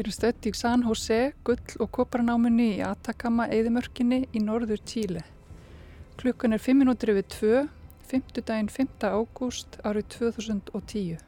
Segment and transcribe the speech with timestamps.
[0.00, 5.20] Við erum stött í San Jose, gull- og koparnáminni í Atacama eðimörkinni í norður Tíle.
[6.16, 7.58] Klukkan er 5 minútur yfir 2,
[8.08, 8.40] 5.
[8.40, 9.04] daginn 5.
[9.04, 11.18] ágúst árið 2010.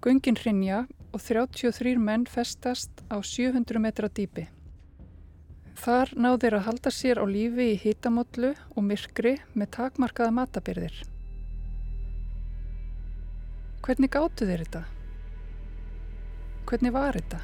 [0.00, 4.46] Göngin hrinja og 33 menn festast á 700 metra dýpi.
[5.76, 11.04] Þar náður að halda sér á lífi í hitamollu og myrkri með takmarkaða matabyrðir.
[13.84, 14.84] Hvernig gáttu þeir þetta?
[16.66, 17.40] Hvernig var þetta?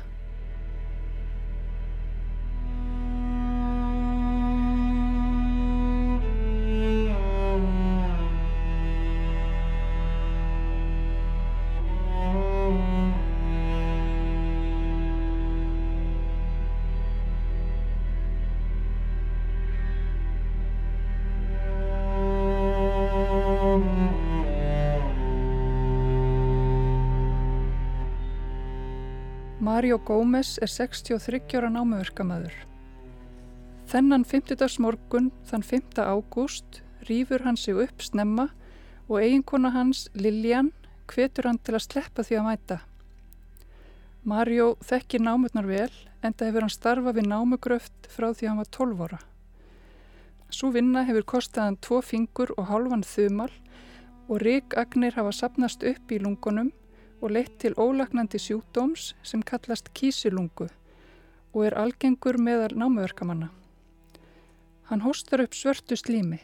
[29.68, 32.54] Mario Gómez er 63 ára námuverkamæður.
[33.90, 34.78] Þennan 50.
[34.80, 35.98] morgun, þann 5.
[36.08, 38.46] ágúst, rýfur hann sig upp snemma
[39.10, 40.70] og eiginkona hans, Lilian,
[41.12, 42.78] hvetur hann til að sleppa því að mæta.
[44.24, 45.92] Mario þekkir námurnar vel,
[46.24, 49.22] enda hefur hann starfa við námugröft frá því hann var 12 ára.
[50.48, 53.52] Svo vinna hefur kostið hann tvo fingur og hálfan þumal
[54.30, 56.72] og ríkagnir hafa sapnast upp í lungunum
[57.20, 60.68] og leitt til ólagnandi sjúkdóms sem kallast kísilungu
[61.54, 63.48] og er algengur meðal námuverkamanna.
[64.88, 66.38] Hann hóstar upp svörtu slími.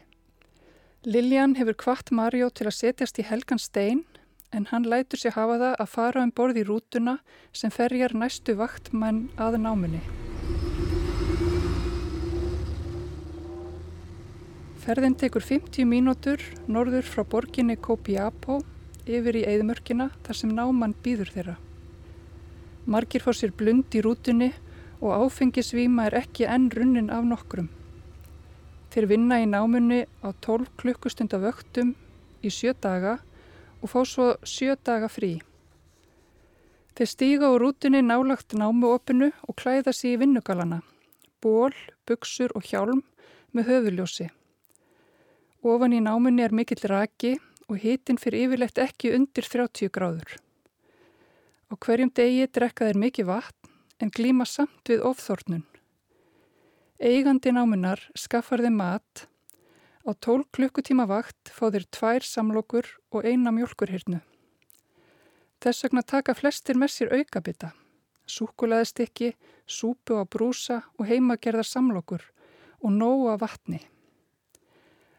[1.05, 4.05] Liljan hefur kvart Mario til að setjast í helgan stein
[4.53, 7.19] en hann lætur sér hafa það að fara um borð í rútuna
[7.53, 10.03] sem ferjar næstu vaktmann að námunni.
[14.85, 18.61] Ferðin tekur 50 mínútur norður frá borginni Copiapó
[19.07, 21.55] yfir í eðmörkina þar sem náman býður þeirra.
[22.85, 24.51] Margir fór sér blund í rútunni
[25.01, 27.71] og áfengisvíma er ekki enn runnin af nokkrum.
[28.93, 31.95] Þeir vinna í námunni á 12 klukkustunda vöktum
[32.45, 33.19] í sjö daga
[33.81, 35.39] og fá svo sjö daga frí.
[36.95, 40.79] Þeir stíga úr rútunni nálagt námuopinu og klæða sér í vinnugalana,
[41.43, 41.75] ból,
[42.07, 43.03] buksur og hjálm
[43.53, 44.29] með höfuljósi.
[45.65, 47.35] Ofan í námunni er mikill raki
[47.69, 50.37] og hitin fyrir yfirlegt ekki undir 30 gráður.
[51.71, 53.71] Á hverjum degi drekka þeir mikið vatn
[54.05, 55.65] en glíma samt við ofþórnun.
[57.01, 59.25] Eigandi námunar skaffar þeim mat,
[60.05, 64.21] á 12 klukkutíma vakt fá þeir tvær samlokur og eina mjölkurhyrnu.
[65.65, 67.73] Þess vegna taka flestir með sér aukabita,
[68.29, 69.33] súkulæðistikki,
[69.67, 72.23] súpu á brúsa og heimagerðar samlokur
[72.85, 73.81] og nóa vatni.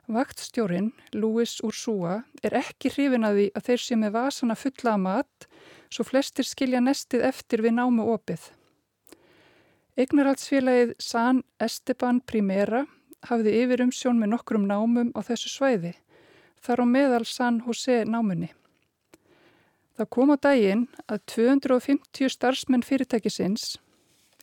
[0.06, 5.02] Vaktstjórin, Louis Ursúa, er ekki hrifin að því að þeir sé með vasana fulla að
[5.02, 5.48] mat
[5.90, 8.44] svo flestir skilja nestið eftir við námu opið.
[9.98, 12.84] Eignarhaldsfélagið San Esteban Primera
[13.26, 15.96] hafði yfir um sjón með nokkrum námum á þessu svæði,
[16.62, 18.52] þar á meðal San Jose námunni.
[19.98, 23.80] Það kom á daginn að 250 starfsmenn fyrirtækisins,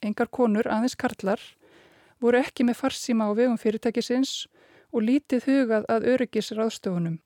[0.02, 1.38] engar konur aðeins karlar,
[2.18, 4.61] voru ekki með farsíma á vegum fyrirtækisins og
[5.00, 7.16] lítið hugað að öryggisráðstofunum,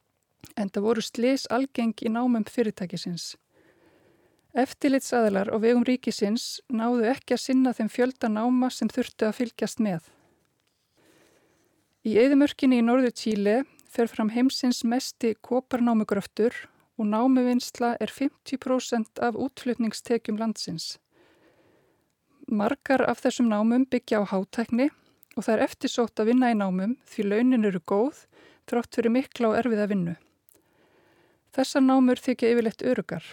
[0.55, 3.35] en það voru slis algeng í námum fyrirtækisins.
[4.57, 9.83] Eftirlitsaðlar á vegum ríkisins náðu ekki að sinna þeim fjölda náma sem þurftu að fylgjast
[9.85, 10.07] með.
[12.07, 13.57] Í eðimörkinni í norðu Tíli
[13.91, 16.55] fer fram heimsins mesti koparnámugröftur
[16.97, 20.97] og námuvinnsla er 50% af útflutningstekjum landsins.
[22.47, 24.89] Margar af þessum námum byggja á hátækni
[25.37, 28.25] og það er eftirsótt að vinna í námum því launin eru góð
[28.67, 30.15] þrátt fyrir mikla og erfiða vinnu.
[31.57, 33.25] Þessar námur þykja yfirleitt örugar.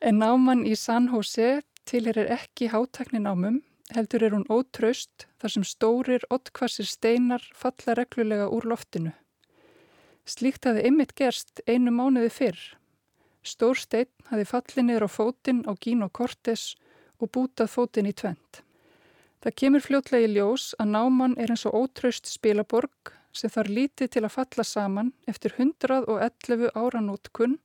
[0.00, 3.62] En náman í San Jose tilherir ekki hátækni námum,
[3.94, 9.14] heldur er hún ótraust þar sem stórir, ottkvassir steinar falla reglulega úr loftinu.
[10.26, 12.60] Slíkt hafi ymmit gerst einu mánuði fyrr.
[13.46, 16.74] Stór stein hafi fallið niður á fótinn á Gino Cortes
[17.22, 18.65] og bútað fótinn í tvent.
[19.44, 24.12] Það kemur fljótlega í ljós að náman er eins og ótraust spilaborg sem þarf lítið
[24.14, 27.58] til að falla saman eftir 111 áranótkunn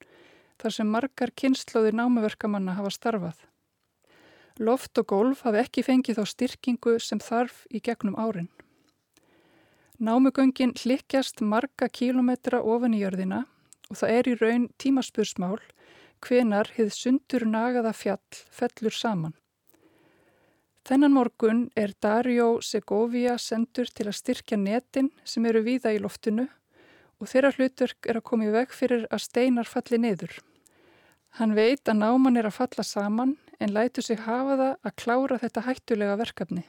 [0.61, 3.37] þar sem margar kynnslóðir námuverkamanna hafa starfað.
[4.59, 8.49] Loft og gólf hafi ekki fengið þá styrkingu sem þarf í gegnum árin.
[10.01, 13.45] Námugöngin hlikkjast marga kílometra ofan í jörðina
[13.89, 15.59] og það er í raun tímaspursmál
[16.25, 19.35] hvenar hið sundur nagaða fjall fellur saman.
[20.81, 26.47] Þennan morgun er Dario Segovia sendur til að styrkja netin sem eru víða í loftinu
[27.21, 30.33] og þeirra hlutverk er að koma í veg fyrir að steinar falli niður.
[31.37, 35.37] Hann veit að náman er að falla saman en lætu sig hafa það að klára
[35.43, 36.63] þetta hættulega verkefni.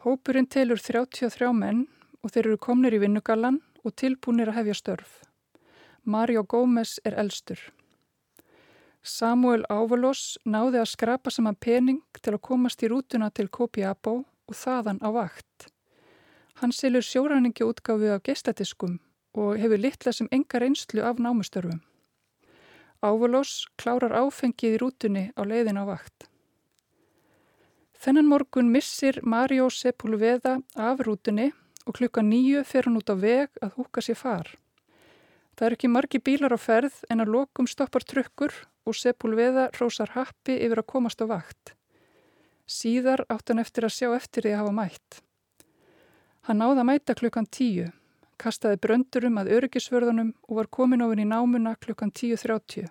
[0.00, 1.84] Hópurinn telur 33 menn
[2.24, 5.12] og þeir eru komnir í vinnugallan og tilbúinir að hefja störf.
[6.04, 7.60] Mario Gómez er elstur.
[9.00, 14.56] Samuel Ávalos náði að skrapa saman pening til að komast í rútuna til Kopiabó og
[14.56, 15.70] þaðan á vakt.
[16.60, 18.98] Hann selur sjóræningi útgáfið af geistatiskum
[19.32, 21.80] og hefur litla sem enga reynslu af námustörfum.
[23.00, 26.28] Ávalos klárar áfengið í rútunni á leiðin á vakt.
[27.96, 31.54] Þennan morgun missir Mario Sepulveda af rútunni
[31.86, 34.52] og klukka nýju fer hann út á veg að húka sér far.
[35.56, 38.52] Það er ekki margi bílar á ferð en að lokum stoppar trukkur
[38.86, 41.74] og Sepulveda rósar happi yfir að komast á vakt.
[42.70, 45.22] Síðar átt hann eftir að sjá eftir því að hafa mætt.
[46.48, 47.90] Hann náða mæta klukkan tíu
[48.40, 52.88] kastaði bröndurum að öryggisvörðunum og var komin ofin í námuna klukkan 10.30.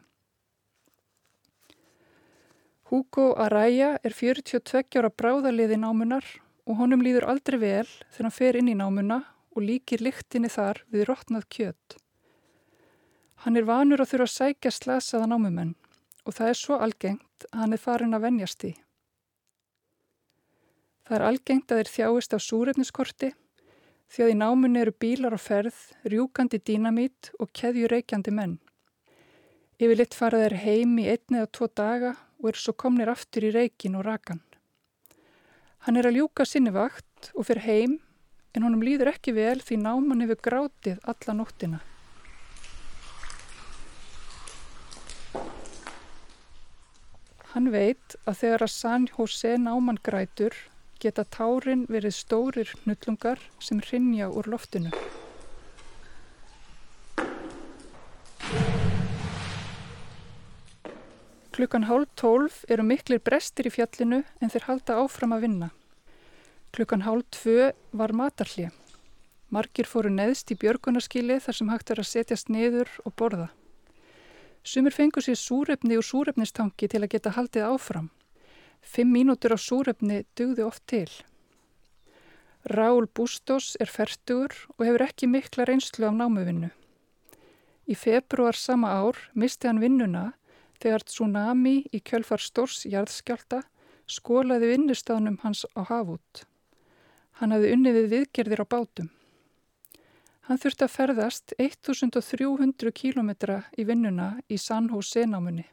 [2.90, 6.26] Hugo Araya er 42 ára bráðaliði námunar
[6.66, 9.20] og honum líður aldrei vel þegar hann fer inn í námuna
[9.56, 11.98] og líkir lyktinni þar við rótnað kjött.
[13.44, 15.76] Hann er vanur að þurfa að sækja slasaða námumenn
[16.28, 18.72] og það er svo algengt að hann er farin að venjast í.
[21.08, 23.30] Það er algengt að þeir þjáist á súrefniskorti
[24.10, 28.58] því að í námunni eru bílar á ferð, rjúkandi dínamít og keðjureikjandi menn.
[29.80, 33.54] Yfirleitt fara þeir heim í einni eða tvo daga og eru svo komnir aftur í
[33.56, 34.42] reikin og rakan.
[35.88, 37.96] Hann er að ljúka sinni vakt og fyrir heim
[38.52, 41.80] en honum líður ekki vel því náman hefur grátið alla nóttina.
[47.50, 50.54] Hann veit að þegar að San Jose náman grætur
[51.02, 54.92] geta tárin verið stórir hnullungar sem hrinja úr loftinu.
[61.60, 65.72] Klukkan hálf tólf eru miklir brestir í fjallinu en þeir halda áfram að vinna.
[66.72, 68.70] Klukkan hálf tvö var matarlið.
[69.50, 73.50] Margir fóru neðst í björgunarskili þar sem hægt er að setjast niður og borða.
[74.70, 78.10] Sumir fengu sér súrefni og súrefnistangi til að geta haldið áfram.
[78.86, 81.10] Fimm mínútur á súrefni dugði oft til.
[82.70, 86.70] Raúl Bustos er færtugur og hefur ekki mikla reynslu af námuvinnu.
[87.90, 90.26] Í februar sama ár misti hann vinnuna
[90.78, 93.64] þegar tsunami í kjölfar stórs jarðskjálta
[94.06, 96.46] skólaði vinnustafnum hans á hafút.
[97.42, 99.10] Hann hafði unni við viðgerðir á bátum.
[100.50, 105.68] Hann þurfti að ferðast 1300 kílometra í vinnuna í San Jose námunni.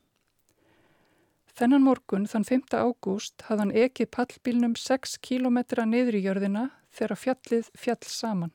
[1.56, 2.76] Þennan morgun, þann 5.
[2.76, 8.52] ágúst, hafði hann ekið pallbílnum 6 km niður í jörðina þegar fjallið fjall saman.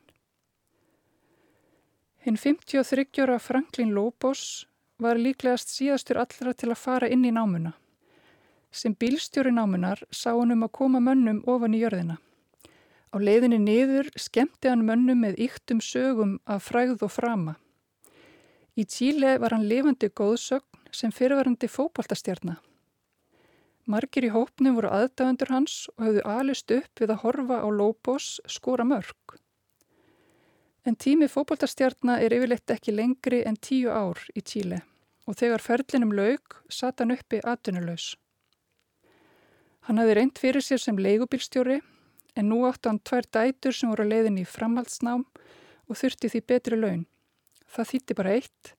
[2.21, 4.67] Hinn 53 ára Franklin Lobos
[5.01, 7.73] var líklegast síðastur allra til að fara inn í námuna.
[8.69, 12.21] Sem bílstjóri námunar sá hann um að koma mönnum ofan í jörðina.
[13.11, 17.57] Á leiðinni niður skemmti hann mönnum með yktum sögum af fræð og frama.
[18.79, 22.61] Í Tíle var hann lifandi góðsögn sem fyrirvarandi fókbaltastjarnar.
[23.91, 28.27] Margir í hópnum voru aðdæðandur hans og höfðu alist upp við að horfa á Lóbos
[28.47, 29.35] skóra mörg.
[30.87, 34.83] En tími fókbaltastjarnar er yfirleitt ekki lengri en tíu ár í Tíle
[35.27, 38.15] og þegar ferlinum laug satt hann uppi atvinnulegs.
[39.85, 41.81] Hann hafði reynd fyrir sér sem leigubilstjóri
[42.35, 45.25] en nú átti hann tvær dætur sem voru að leiðin í framhaldsnám
[45.87, 47.05] og þurfti því betri laun.
[47.71, 48.73] Það þýtti bara eitt,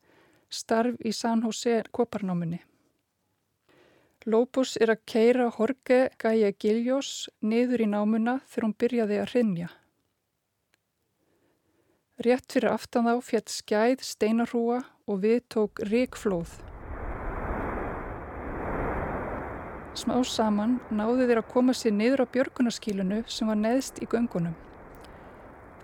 [0.52, 2.62] starf í San Jose koparnáminni.
[4.28, 9.71] Lóbus er að keira Jorge Gaia Giljós niður í námuna þegar hún byrjaði að hrinja.
[12.23, 16.72] Rétt fyrir aftan þá fjett skæð steinarhúa og við tók ríkflóð.
[19.93, 24.55] Smá saman náðu þeir að koma sér niður á björgunarskílunu sem var neðst í göngunum.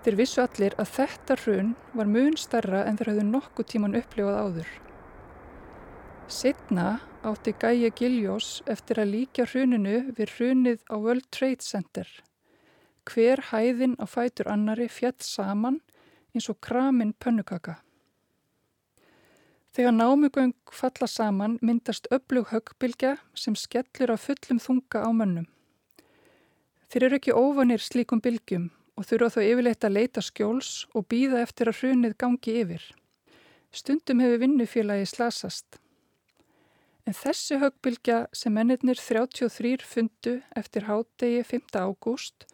[0.01, 4.39] Þeir vissu allir að þetta hrun var mun starra en þeir hafðu nokkuð tíman upplifað
[4.39, 4.71] áður.
[6.25, 6.87] Setna
[7.21, 12.09] átti Gæja Giljós eftir að líka hruninu við hrunið á World Trade Center.
[13.05, 15.83] Hver hæðin á fætur annari fjall saman
[16.33, 17.77] eins og kramin pönnukaka.
[19.79, 25.45] Þegar námugöng falla saman myndast öflug höggbylgja sem skellur af fullum þunga á mönnum.
[26.91, 28.65] Þeir eru ekki óvanir slíkum bylgjum
[28.99, 32.83] og þurfa þó yfirleitt að leita skjóls og býða eftir að hrunið gangi yfir.
[33.71, 35.79] Stundum hefur vinnufélagi slasast.
[37.07, 41.71] En þessi höggbylgja sem mennirnir 33 fundu eftir hádegi 5.
[41.79, 42.49] ágúst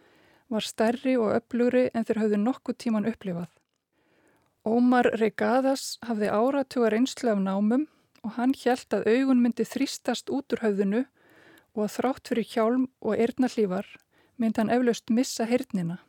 [0.54, 3.50] var stærri og öflugri en þeir hafðu nokkuð tíman upplifað.
[4.66, 7.84] Ómar Regadas hafði áratuga reynslu af námum
[8.26, 11.02] og hann hjælt að augun myndi þrýstast út úr höfðinu
[11.76, 13.92] og að þrátt fyrir hjálm og eirnallífar
[14.42, 16.00] myndi hann eflaust missa hernina.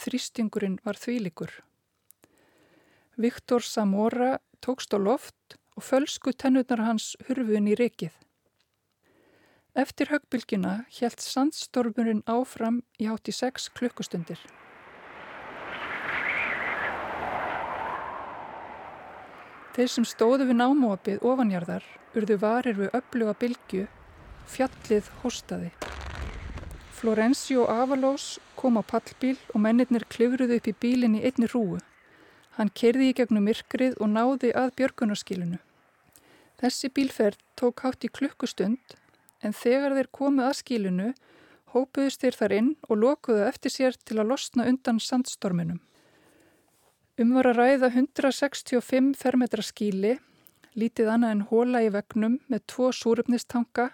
[0.00, 1.52] Þrýstingurinn var þvílikur.
[3.20, 8.16] Viktor Samora tókst á loft og fölsku tennurnar hans hurfun í rikið.
[9.76, 14.40] Eftir höggbylgina hjælt sandstormurinn áfram í hátt í 6 klukkustundir.
[19.70, 21.84] Þeir sem stóðu við námóapið ofanjarðar
[22.18, 23.84] urðu varir við öfluga bylgu,
[24.50, 25.70] fjallið hóstaði.
[27.00, 31.78] Florencio Avalos kom á pallbíl og mennirnir klifruðu upp í bílinn í einni rúu.
[32.58, 35.60] Hann kerði í gegnum myrkrið og náði að björgunarskilinu.
[36.60, 38.98] Þessi bílferð tók hátt í klukkustund
[39.40, 41.12] en þegar þeir komu að skilinu
[41.72, 45.78] hópuðust þeir þar inn og lokuðu eftir sér til að losna undan sandstorminum.
[47.20, 50.14] Um var að ræða 165 fermetra skíli,
[50.72, 53.90] lítið annað en hóla í vegnum með tvo súröfnistanka,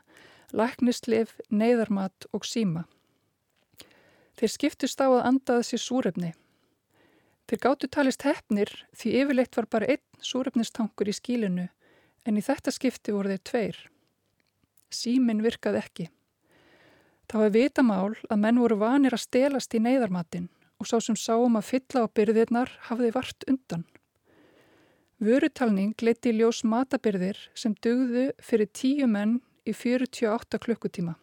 [0.55, 2.85] læknislif, neyðarmat og síma.
[4.39, 6.33] Þeir skiptust á að andaði sér súröfni.
[7.51, 11.67] Þeir gáttu talist hefnir því yfirleitt var bara einn súröfnistankur í skílinu
[12.23, 13.81] en í þetta skipti voru þeir tveir.
[14.87, 16.13] Símin virkaði ekki.
[17.27, 20.47] Það var vitamál að menn voru vanir að stelast í neyðarmatin
[20.81, 23.85] og sá sem sáum að fylla á byrðirnar hafði vart undan.
[25.17, 31.15] Vörutalning leiti í ljós matabyrðir sem dugðu fyrir tíu menn í 48 klukkutíma.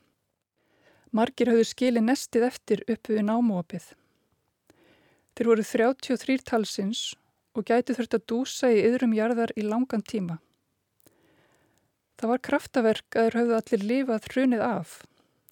[1.14, 3.92] Margir hafðu skili nestið eftir uppu við námóapið.
[5.38, 7.04] Þeir voru 33 talsins
[7.54, 10.40] og gæti þurft að dúsa í yðrum jarðar í langan tíma.
[12.18, 14.98] Það var kraftaverk að þeir hafðu allir lifað hrunið af.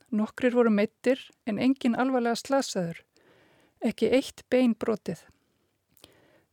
[0.09, 3.05] Nokkrir voru meittir en engin alvarlega slasaður
[3.85, 5.21] ekki eitt bein brotið.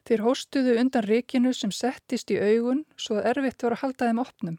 [0.08, 4.22] Þeir hóstuðu undan rikinu sem settist í augun svo að erfitt var að halda þeim
[4.22, 4.56] opnum.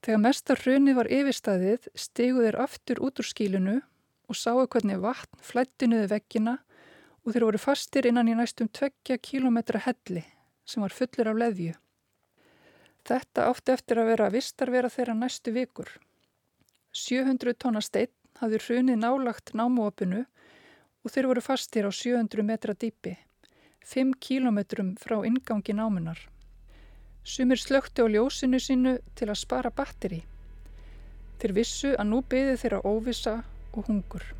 [0.00, 3.76] Þegar mestar hrunni var yfirstaðið stegu þeir aftur út úr skílunu
[4.30, 6.56] og sáu hvernig vatn flættinuði veggina
[7.22, 10.24] og þeir voru fastir innan í næstum tveggja kílometra helli
[10.66, 11.74] sem var fullur af leðju.
[13.06, 15.88] Þetta átti eftir að vera vistarvera þeirra næstu vikur.
[16.96, 20.24] 700 tonna steinn hafði hrunið nálagt námuopinu
[21.04, 23.16] og þeir voru fastir á 700 metra dýpi,
[23.84, 26.18] 5 kílometrum frá ingangi námunar.
[27.24, 30.22] Sumir slökti á ljósinu sínu til að spara batteri.
[31.40, 33.40] Þeir vissu að nú byði þeirra óvisa
[33.72, 34.39] og hungur.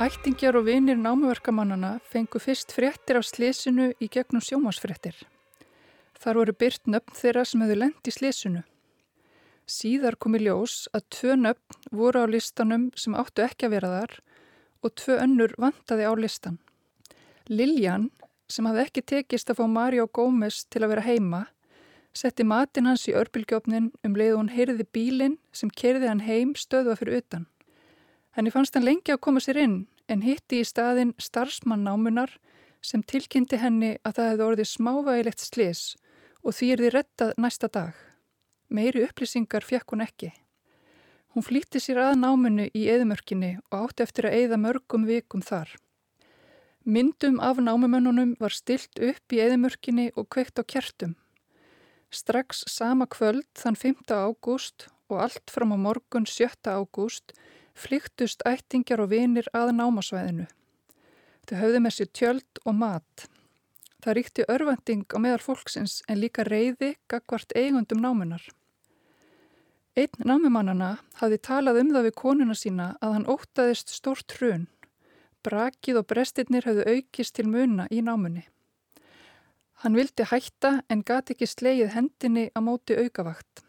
[0.00, 5.12] Ættingjar og vinir námuverkamannana fengu fyrst fréttir af slésinu í gegnum sjómasfréttir.
[6.16, 8.62] Þar voru byrt nöfn þeirra sem hefðu lendt í slésinu.
[9.68, 14.16] Síðar komi ljós að tvö nöfn voru á listanum sem áttu ekki að vera þar
[14.80, 16.56] og tvö önnur vantaði á listan.
[17.52, 18.08] Liljan,
[18.48, 21.44] sem hafði ekki tekist að fá Mario Gómez til að vera heima,
[22.16, 26.96] setti matin hans í örbylgjófnin um leið hún heyrði bílinn sem kerði hann heim stöðva
[26.96, 27.50] fyrir utan.
[28.36, 32.36] Henni fannst hann lengi að koma sér inn en hitti í staðin starfsmann námunar
[32.82, 35.82] sem tilkynnti henni að það hefði orðið smávægilegt slis
[36.42, 37.92] og því er því rettað næsta dag.
[38.70, 40.30] Meiri upplýsingar fekk hún ekki.
[41.34, 45.74] Hún flýtti sér að námunu í eðmörkinni og átti eftir að eða mörgum vikum þar.
[46.86, 51.12] Myndum af námumönnunum var stilt upp í eðmörkinni og kveikt á kjertum.
[52.10, 54.06] Strax sama kvöld þann 5.
[54.10, 56.48] ágúst og allt fram á morgun 7.
[56.66, 57.34] ágúst
[57.74, 60.46] flyktust ættingjar og vinir að námasvæðinu.
[61.48, 63.26] Þau höfðu með sér tjöld og mat.
[64.00, 68.44] Það ríkti örvending á meðal fólksins en líka reyði gagvart eigundum námunar.
[69.98, 74.68] Einn námumannana hafði talað um það við konuna sína að hann ótaðist stórt hrun.
[75.44, 78.46] Brakið og brestirnir hafðu aukist til muna í námunni.
[79.82, 83.64] Hann vildi hætta en gati ekki sleið hendinni á móti aukavakt.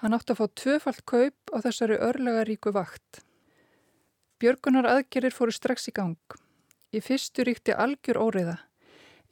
[0.00, 3.20] Hann átti að fá tvöfalt kaup á þessari örlegaríku vakt.
[4.40, 6.16] Björgunar aðgerir fóru strax í gang.
[6.96, 8.54] Í fyrstu ríkti algjör óriða.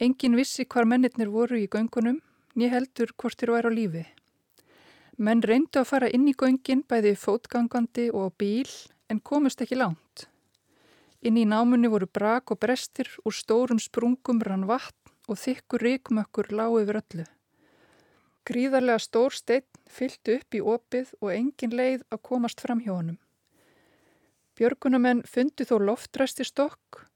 [0.05, 2.19] Engin vissi hvar mennirnir voru í göngunum,
[2.53, 4.03] ný heldur hvort þér væri á lífi.
[5.17, 8.69] Menn reyndu að fara inn í göngin bæði fótgangandi og bíl
[9.09, 10.27] en komust ekki langt.
[11.25, 16.53] Inn í námunni voru brak og brestir úr stórum sprungum rann vatn og þykkur ríkmökkur
[16.53, 17.27] lág yfir öllu.
[18.45, 22.93] Gríðarlega stór steinn fylgtu upp í opið og engin leið að komast fram hjá
[24.59, 24.67] honum.
[24.67, 27.07] Björgunamenn fundi þó loftræsti stokk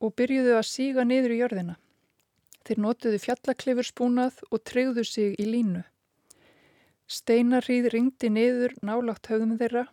[0.00, 1.76] og byrjuðu að síga niður í jörðina.
[2.64, 5.84] Þeir notuðu fjallaklifur spúnað og treyðu sig í línu.
[7.08, 9.86] Steinarrýð ringdi niður nálátt höfðum þeirra.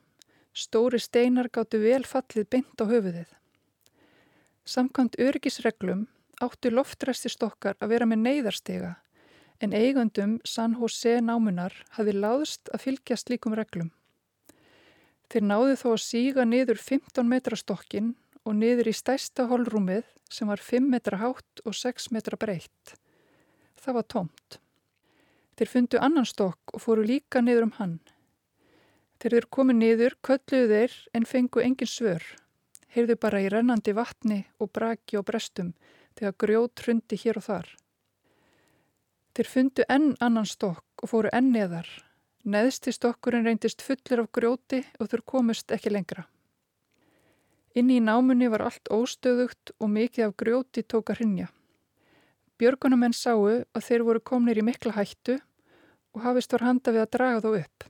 [0.54, 3.30] Stóri steinar gáttu vel fallið beint á höfuðið.
[4.66, 6.08] Samkvæmt örgisreglum
[6.42, 8.96] áttu loftræsti stokkar að vera með neyðarstega
[9.62, 13.92] en eigundum San Jose námunar hafi láðst að fylgja slíkum reglum.
[15.32, 18.10] Þeir náðu þó að síga niður 15 metra stokkin
[18.44, 22.98] og niður í stæsta holrúmið sem var 5 metra hátt og 6 metra breytt.
[23.80, 24.58] Það var tómt.
[25.56, 27.96] Þeir fundu annan stokk og fóru líka niður um hann.
[29.24, 32.28] Þeir þeir komið niður, kölluðu þeir en fengu engin svör.
[32.92, 35.72] Heyrðu bara í rennandi vatni og braki og brestum
[36.20, 37.74] þegar grjót hrundi hér og þar.
[39.32, 41.88] Þeir fundu enn annan stokk og fóru enn neðar
[42.42, 46.24] Neðsti stokkurinn reyndist fullur af grjóti og þurr komust ekki lengra.
[47.78, 51.52] Inni í námunni var allt óstöðugt og mikið af grjóti tók að hrinja.
[52.58, 55.38] Björgunumenn sáu að þeir voru komnir í mikla hættu
[56.18, 57.86] og hafist var handa við að draga þó upp.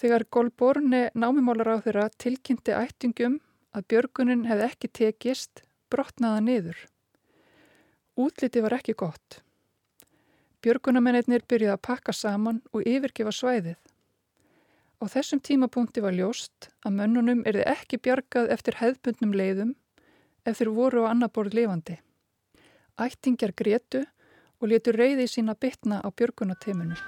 [0.00, 3.36] Þegar Golborne námumálar á þeirra tilkynnti ættingum
[3.76, 6.80] að björgunin hefði ekki tekist, brotnaða niður.
[8.16, 9.42] Útliti var ekki gott.
[10.60, 13.78] Björgunamennir byrjuði að pakka saman og yfirgefa svæðið.
[15.00, 19.70] Á þessum tímapunkti var ljóst að mönnunum erði ekki bjargað eftir hefðbundnum leiðum
[20.44, 21.96] ef þeir voru á annar borð lifandi.
[23.00, 24.04] Ættingjar gretu
[24.60, 27.00] og letu reyði sína bytna á björgunateiminu.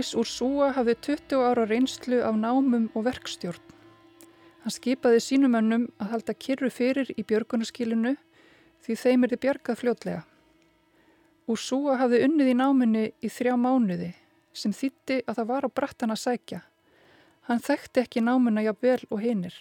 [0.00, 3.60] Louis Ursúa hafði 20 ára reynslu af námum og verkstjórn.
[4.62, 8.14] Hann skipaði sínumönnum að halda kyrru fyrir í björgunarskilinu
[8.80, 10.22] því þeim er þið björgað fljótlega.
[11.52, 14.08] Ursúa hafði unnið í náminni í þrjá mánuði
[14.56, 16.62] sem þýtti að það var á brattan að sækja.
[17.50, 19.60] Hann þekkti ekki námuna jafnvel og hinnir.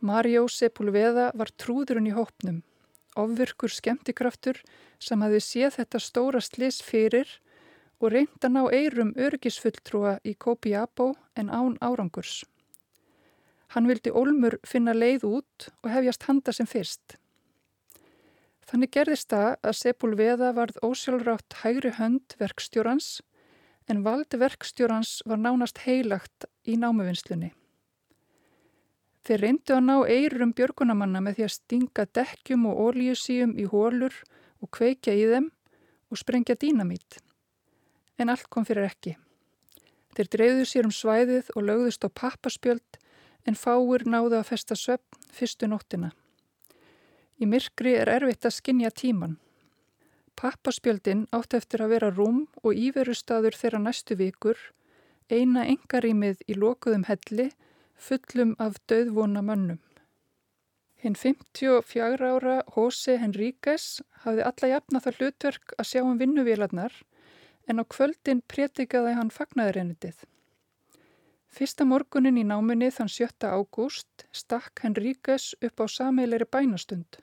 [0.00, 2.64] Mario Sepulveda var trúðurinn í hópnum,
[3.12, 4.64] ofvirkur skemmtikraftur
[4.96, 7.41] sem hafði séð þetta stóra slis fyrir
[8.02, 12.42] og reynd að ná eirum örgisfulltrúa í Kopiapó en án árangurs.
[13.72, 17.16] Hann vildi Olmur finna leið út og hefjast handa sem fyrst.
[18.66, 23.20] Þannig gerðist það að Sepulveda varð ósjálfrátt hægri hönd verkstjórans
[23.90, 27.52] en valdi verkstjórans var nánast heilagt í námuvinnslunni.
[29.22, 34.16] Þeir reyndu að ná eirum björgunamanna með því að stinga dekkjum og ólíusíum í hólur
[34.58, 35.52] og kveikja í þeim
[36.10, 37.22] og sprengja dínamít
[38.18, 39.16] en allt kom fyrir ekki.
[40.12, 42.98] Þeir dreyðu sér um svæðið og lögðust á pappaspjöld
[43.48, 46.12] en fáur náðu að festa söpn fyrstu nóttina.
[47.40, 49.38] Í myrkri er erfitt að skinja tíman.
[50.38, 54.58] Pappaspjöldin átt eftir að vera rúm og íverustadur þeirra næstu vikur,
[55.30, 57.50] eina engarímið í lokuðum helli
[57.96, 59.80] fullum af döðvona mönnum.
[61.02, 66.94] Hinn 54 ára Jose Henríquez hafði alla jafna það hlutverk að sjá um vinnuvélarnar
[67.68, 70.24] en á kvöldin prétikaði hann fagnaðurennitið.
[71.52, 73.44] Fyrsta morgunin í náminni þann 7.
[73.44, 77.18] ágúst stakk Henríkes upp á sameileri bænastund.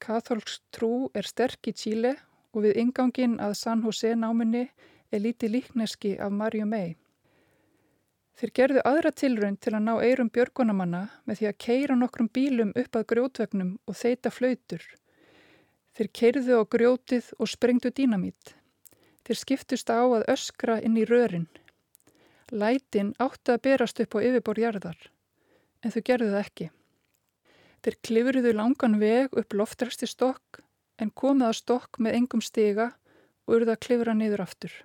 [0.00, 2.14] Katholsk trú er sterk í Tíle
[2.56, 4.70] og við ingangin að San Jose náminni
[5.12, 6.96] er lítið líkneski af Marju mei.
[8.36, 12.72] Þeir gerðu aðra tilraun til að ná eirum björgunamanna með því að keira nokkrum bílum
[12.76, 14.82] upp að grjótvegnum og þeita flautur.
[15.96, 18.52] Þeir keirðu á grjótið og sprengdu dínamít.
[19.26, 21.48] Þeir skiptust á að öskra inn í rörin.
[22.54, 24.98] Lætin átti að berast upp á yfirborjarðar,
[25.82, 26.66] en þau gerðu það ekki.
[27.82, 30.60] Þeir klifruðu langan veg upp loftræsti stokk,
[31.02, 32.92] en komið að stokk með engum stiga
[33.48, 34.78] og urða að klifra niður aftur.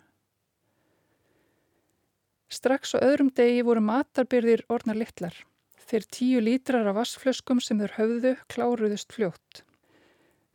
[2.49, 5.37] Strax á öðrum degi voru matarbyrðir orna litlar.
[5.85, 9.61] Þeir tíu lítrar af vassflöskum sem þeir höfðu kláruðust fljótt.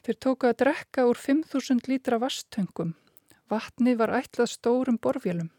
[0.03, 2.97] Þeir tóku að drekka úr 5.000 lítra vasstöngum
[3.47, 5.53] Vatnið var ætlað stórum borfjölum.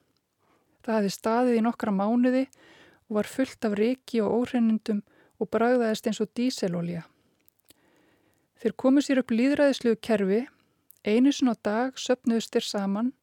[0.84, 2.42] Það hefði staðið í nokkra mánuði
[3.08, 5.00] og var fullt af reiki og óhrennindum
[5.40, 7.06] og bragðaðist eins og díselolja.
[8.60, 10.42] Þeir komu sér upp líðræðisluðu kerfi,
[11.08, 13.14] einu sinna á dag söpnuðust þeir saman,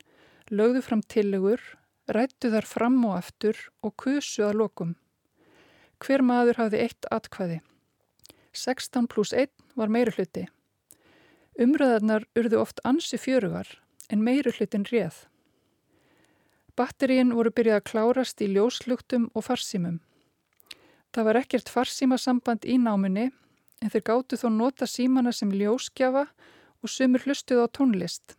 [0.49, 1.61] lögðu fram tillegur,
[2.09, 4.97] rættu þar fram og aftur og kusu að lokum.
[6.01, 7.61] Hver maður hafði eitt atkvæði.
[8.55, 10.49] 16 pluss 1 var meiri hluti.
[11.61, 15.25] Umröðarnar urðu oft ansi fjörugar en meiri hlutin réð.
[16.75, 20.01] Batterín voru byrjað að klárast í ljóslugtum og farsímum.
[21.15, 23.29] Það var ekkert farsímasamband í náminni
[23.83, 26.25] en þeir gáttu þó nota símana sem ljóskjafa
[26.83, 28.35] og sumur hlustuð á tónlist.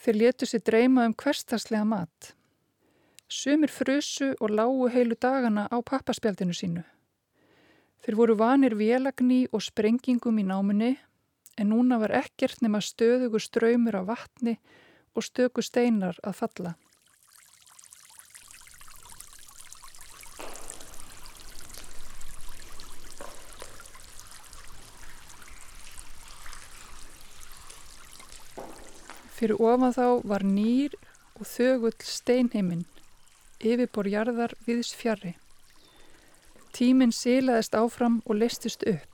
[0.00, 2.32] Þeir letu sér dreyma um hverstaslega mat.
[3.30, 6.82] Sumir frusu og lágu heilu dagana á pappaspjaldinu sínu.
[8.02, 10.94] Þeir voru vanir vélagni og sprengingum í náminni
[11.58, 14.58] en núna var ekkert nema stöðugu ströymur af vatni
[15.14, 16.74] og stöku steinar að falla.
[29.40, 30.92] Fyrir ofan þá var nýr
[31.40, 32.82] og þögull steinheiminn,
[33.64, 35.32] yfirborjarðar viðs fjarrri.
[36.76, 39.09] Tíminn sílaðist áfram og leistist upp.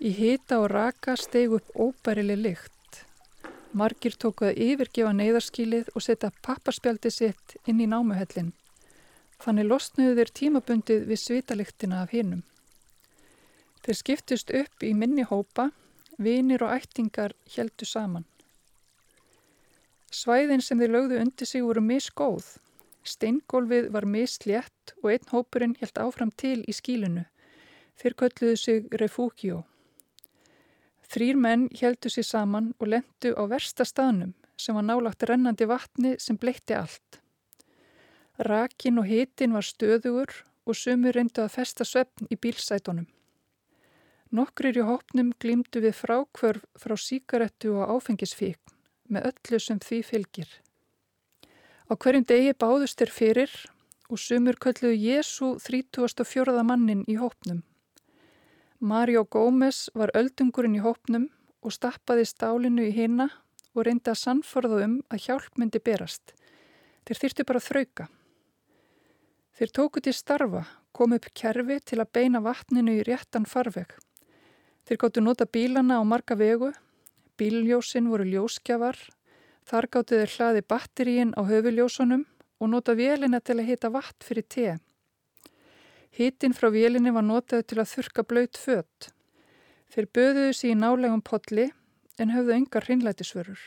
[0.00, 3.02] Í hita og raka steg upp óbærileg lykt.
[3.76, 8.54] Margir tóku að yfirgefa neyðarskílið og setja pappaspjaldi sitt inn í námuhellin.
[9.44, 12.40] Þannig losnuðu þeir tímabundið við svitaliktina af hinnum.
[13.84, 15.68] Þeir skiptust upp í minni hópa,
[16.16, 18.24] vinir og ættingar heldu saman.
[20.08, 22.54] Svæðin sem þeir lögðu undir sig voru misgóð.
[23.04, 27.26] Steingólfið var mislétt og einn hópurinn held áfram til í skílinu.
[28.00, 29.66] Þeir kölluðu sig refúkjó.
[31.10, 36.14] Þrýr menn heldu sér saman og lendu á versta staðnum sem var nálagt rennandi vatni
[36.22, 37.18] sem bleitti allt.
[38.46, 40.30] Rakin og hitin var stöðugur
[40.68, 43.08] og sumur reyndu að festa svefn í bílsætonum.
[44.30, 48.76] Nokkrir í hópnum glýmdu við frákvörf frá síkarettu og áfengisfíkn
[49.10, 50.50] með öllu sem því fylgir.
[51.90, 53.56] Á hverjum degi báðust þeir fyrir
[54.06, 56.62] og sumur kölluðu Jésu 34.
[56.62, 57.64] mannin í hópnum.
[58.80, 61.26] Mario Gómez var öldungurinn í hópnum
[61.60, 63.26] og stappaði stálinu í hinna
[63.76, 66.32] og reyndi að sannforða um að hjálp myndi berast.
[67.04, 68.06] Þeir þyrtu bara þrauka.
[69.60, 70.64] Þeir tóku til starfa,
[70.96, 73.92] kom upp kerfi til að beina vatninu í réttan farveg.
[74.88, 76.72] Þeir gáttu nota bílana á marga vegu,
[77.36, 78.96] bíljósin voru ljóskjafar,
[79.68, 82.24] þar gáttu þeir hlaði batteríin á höfuljósunum
[82.56, 84.80] og nota vélina til að hita vatn fyrir teð.
[86.10, 89.10] Hítinn frá vélinni var notað til að þurka blöyt fött.
[89.94, 91.68] Þeir böðuðu sér í nálegum podli
[92.18, 93.60] en höfðu yngar hreinlætisvörur.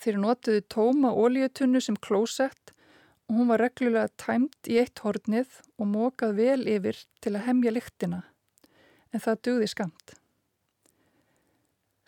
[0.00, 2.72] Þeir notuðu tóma ólíutunnu sem klósett
[3.28, 7.72] og hún var reglulega tæmt í eitt hornið og mókað vel yfir til að hemja
[7.72, 8.22] lyktina,
[9.12, 10.14] en það dugði skamt.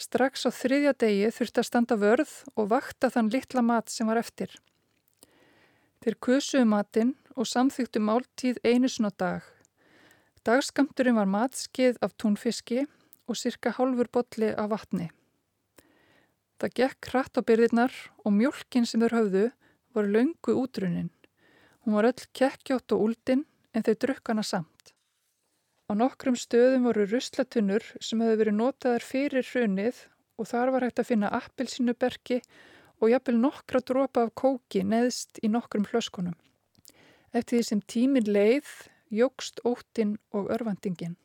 [0.01, 4.21] Strax á þriðja degi þurfti að standa vörð og vakta þann litla mat sem var
[4.21, 4.51] eftir.
[6.05, 9.43] Þeir kusuðu matinn og samþyktu máltíð einu svona dag.
[10.45, 12.85] Dagskamturinn var matskið af túnfiski
[13.29, 15.09] og cirka hálfur botli af vatni.
[16.61, 17.95] Það gekk hratt á byrðirnar
[18.25, 19.45] og mjölkin sem þeir höfðu
[19.97, 21.11] var laungu útrunin.
[21.85, 23.45] Hún var öll kekkjátt og úldin
[23.75, 24.95] en þau drukkana samt.
[25.91, 30.07] Á nokkrum stöðum voru ruslatunnur sem hefðu verið notaðar fyrir hrunið
[30.41, 32.41] og þar var hægt að finna appilsínuberki
[33.03, 36.37] og jafnvel nokkra dropa af kóki neðst í nokkrum hlöskunum.
[37.35, 38.69] Eftir því sem tímin leið,
[39.11, 41.17] jógst óttin og örvandingin.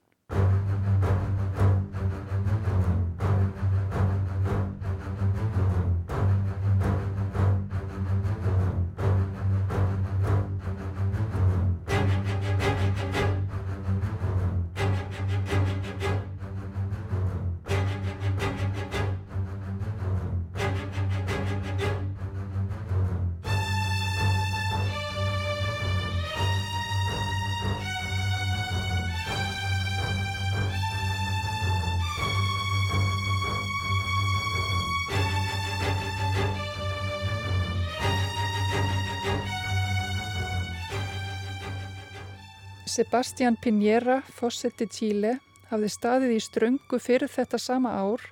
[42.90, 45.36] Sebastián Piñera, fósetti Tíle,
[45.70, 48.24] hafði staðið í ströngu fyrir þetta sama ár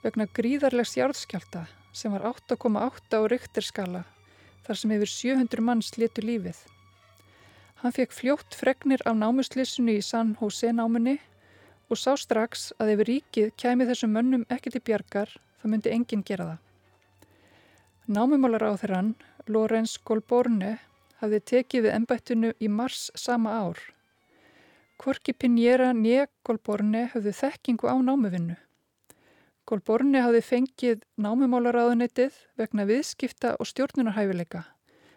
[0.00, 4.00] vegna gríðarlegs járðskjálta sem var 8,8 á rykterskala
[4.64, 6.56] þar sem yfir 700 manns letu lífið.
[7.82, 11.18] Hann fekk fljótt fregnir af námuslissinu í San Jose námunni
[11.92, 16.24] og sá strax að ef ríkið kæmi þessum mönnum ekki til bjargar þá myndi enginn
[16.24, 16.64] gera það.
[18.16, 19.12] Námumálar á þeirran,
[19.52, 20.78] Lorenz Golborne,
[21.20, 23.86] hafði tekið við ennbættinu í mars sama ár
[24.98, 28.56] Korki Pinjera nýja Golborne höfðu þekkingu á námuvinnu.
[29.70, 34.64] Golborne hafði fengið námumálaráðunetið vegna viðskipta og stjórnunarhæfileika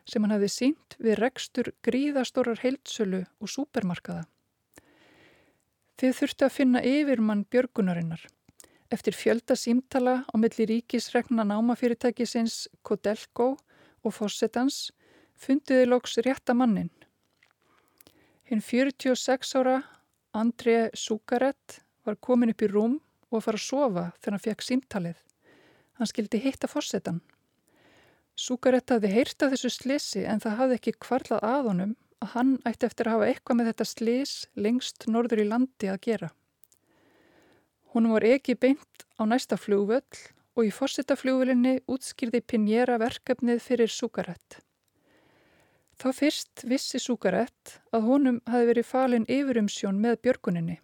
[0.05, 4.27] sem hann hafði sínt við rekstur gríðastórar heilsölu og súpermarkaða.
[5.97, 8.21] Þið þurftu að finna yfirmann björgunarinnar.
[8.93, 13.55] Eftir fjölda símtala á milli ríkisregna námafyrirtækisins Kodelko
[14.05, 14.91] og Fossetans
[15.33, 16.93] funduði lóks rétta mannin
[18.51, 19.77] Hinn 46 ára
[20.35, 22.97] André Súkarett var komin upp í rúm
[23.29, 25.21] og að fara að sofa þegar hann fekk símtalið.
[25.95, 27.21] Hann skildi hitta fórsetan.
[28.35, 32.89] Súkarett hafði heyrta þessu slisi en það hafði ekki kvarlað að honum að hann ætti
[32.89, 34.33] eftir að hafa eitthvað með þetta slis
[34.65, 36.29] lengst norður í landi að gera.
[37.95, 40.25] Hún var ekki beint á næsta flugvöll
[40.57, 44.59] og í fórsetaflugvölinni útskýrði Pinjera verkefnið fyrir Súkarett.
[46.01, 50.79] Þá fyrst vissi Súkarett að honum hafi verið falin yfirumsjón með björguninni.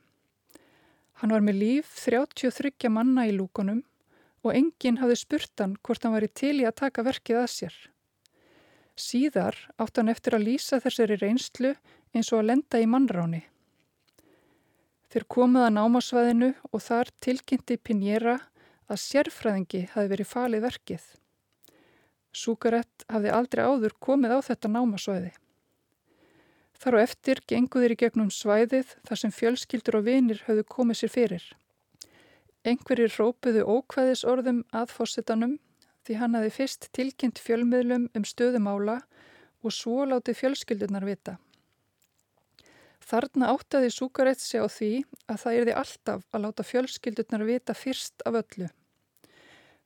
[1.18, 3.80] Hann var með líf 33 manna í lúkonum
[4.46, 7.80] og enginn hafi spurt hann hvort hann væri til í að taka verkið að sér.
[8.94, 11.74] Síðar átt hann eftir að lýsa þessari reynslu
[12.14, 13.42] eins og að lenda í mannráni.
[15.10, 18.38] Þeir komuða námasvæðinu og þar tilkynnti Pinjera
[18.86, 21.14] að sérfræðingi hafi verið falið verkið.
[22.38, 25.32] Súkarett hafði aldrei áður komið á þetta námasvæði.
[26.78, 31.14] Þar á eftir genguðir í gegnum svæðið þar sem fjölskyldur og vinir hafðu komið sér
[31.14, 31.46] fyrir.
[32.68, 35.58] Engverjir rópuðu ókvæðis orðum að fósittanum
[36.06, 39.00] því hann hafi fyrst tilkynnt fjölmiðlum um stöðumála
[39.66, 41.38] og svo láti fjölskyldunar vita.
[43.08, 44.92] Þarna áttaði Súkarett sig á því
[45.32, 48.68] að það erði alltaf að láta fjölskyldunar vita fyrst af öllu.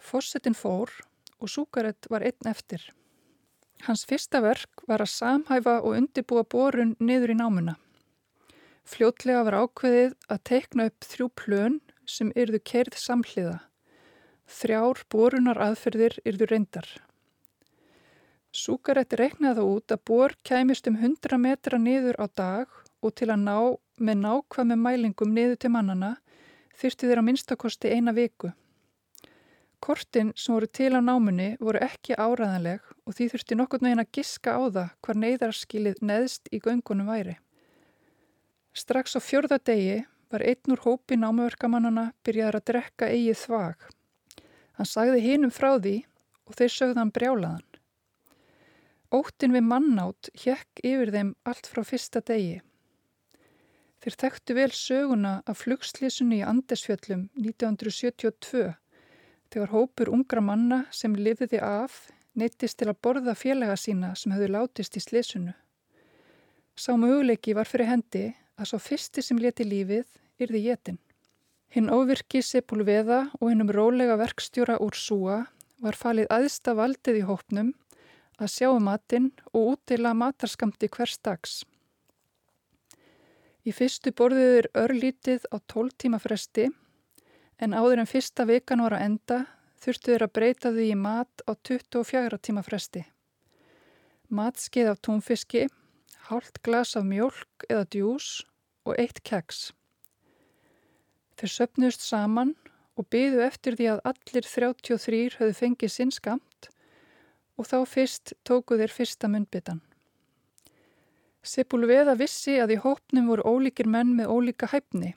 [0.02, 0.90] Fósittin fór
[1.42, 2.84] og Súkarett var einn eftir.
[3.88, 7.76] Hans fyrsta verk var að samhæfa og undibúa borun niður í námuna.
[8.86, 13.58] Fljótlega var ákveðið að teikna upp þrjú plön sem yrðu kerð samhliða.
[14.52, 16.88] Þrjár borunar aðferðir yrðu reyndar.
[18.52, 23.46] Súkarett reiknaði út að bor kæmist um 100 metra niður á dag og til að
[23.48, 23.58] ná
[23.98, 26.18] með nákvæmi mælingum niður til mannana
[26.82, 28.52] þyrti þeirra minnstakosti eina viku.
[29.82, 34.12] Kortin sem voru til á námunni voru ekki áræðanleg og því þurfti nokkur neginn að
[34.18, 37.34] giska á það hvar neyðarskilið neðst í göngunum væri.
[38.78, 43.88] Strax á fjörða degi var einn úr hópi námuverkamannana byrjaður að drekka eigið þvag.
[44.78, 45.96] Hann sagði hinum frá því
[46.46, 47.66] og þeir sögðu hann brjálaðan.
[49.12, 52.62] Óttin við mannátt hjekk yfir þeim allt frá fyrsta degi.
[54.02, 58.70] Þeir þekktu vel söguna af flugslísunni í Andesfjöllum 1972
[59.52, 62.08] þegar hópur ungra manna sem lifiði af
[62.40, 65.54] neittist til að borða félaga sína sem höfðu látist í slesunu.
[66.76, 70.08] Sá möguleiki var fyrir hendi að svo fyrsti sem leti lífið
[70.42, 71.00] yrði jetin.
[71.72, 75.38] Hinn óvirki Sepulveda og hennum rólega verkstjóra úr Súa
[75.84, 77.74] var falið aðsta valdið í hópnum
[78.42, 81.62] að sjá um matinn og útdeila matarskamti hvers dags.
[83.62, 86.72] Í fyrstu borðiður örlítið á 12 tíma fresti
[87.62, 89.40] en áður en fyrsta vikan var að enda
[89.82, 93.04] þurftu þeir að breyta því í mat á 24 tíma fresti.
[94.32, 95.68] Matskeið af tónfiski,
[96.30, 98.30] hálft glas af mjölk eða djús
[98.88, 99.72] og eitt keks.
[101.38, 102.56] Þeir söpnust saman
[102.98, 106.70] og byðu eftir því að allir 33 höfðu fengið sinn skamt
[107.58, 109.82] og þá fyrst tóku þeir fyrsta myndbitan.
[111.42, 115.16] Sepulveda vissi að í hópnum voru ólíkir menn með ólíka hæfni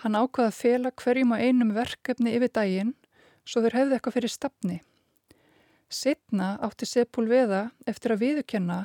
[0.00, 2.94] Hann ákvaði að fela hverjum á einum verkefni yfir daginn
[3.44, 4.78] svo þeir hefði eitthvað fyrir stafni.
[5.90, 8.80] Setna átti Sepúlveða eftir að viðukenna